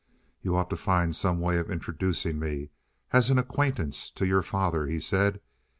[0.41, 2.71] "You ought to find some way of introducing me,
[3.11, 5.39] as an acquaintance, to your father," he said.